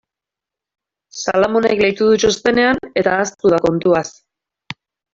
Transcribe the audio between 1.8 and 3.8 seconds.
leitu du txostenean eta ahaztu da